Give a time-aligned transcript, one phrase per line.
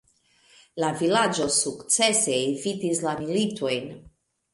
[0.83, 3.93] La vilaĝo sukcese evitis la militojn.